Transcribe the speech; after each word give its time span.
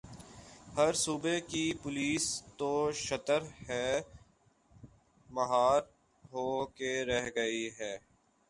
ہر 0.77 0.93
صوبے 0.93 1.39
کی 1.41 1.65
پولیس 1.83 2.25
تو 2.57 2.71
شتر 2.95 3.41
بے 3.67 3.83
مہار 5.29 5.81
ہو 6.23 6.47
کے 6.77 6.93
رہ 7.05 7.29
گئی 7.35 7.69
ہے۔ 7.79 7.95